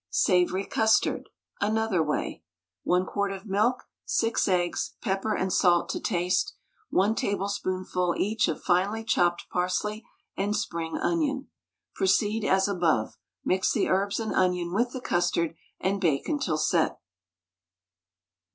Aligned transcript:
SAVOURY 0.09 0.65
CUSTARD 0.65 1.29
(Another 1.59 2.01
way). 2.01 2.41
1 2.85 3.05
quart 3.05 3.31
of 3.31 3.45
milk, 3.45 3.83
6 4.05 4.47
eggs, 4.47 4.95
pepper 4.99 5.35
and 5.35 5.53
salt 5.53 5.89
to 5.89 5.99
taste, 5.99 6.55
1 6.89 7.13
tablespoonful 7.13 8.15
each 8.17 8.47
of 8.47 8.63
finely 8.63 9.03
chopped 9.03 9.45
parsley 9.51 10.03
and 10.35 10.55
spring 10.55 10.97
onion. 10.97 11.49
Proceed 11.93 12.43
as 12.43 12.67
above; 12.67 13.19
mix 13.45 13.71
the 13.73 13.89
herbs 13.89 14.19
and 14.19 14.33
onion 14.33 14.73
with 14.73 14.91
the 14.91 15.01
custard, 15.01 15.53
and 15.79 16.01
bake 16.01 16.27
until 16.27 16.57
set. 16.57 16.99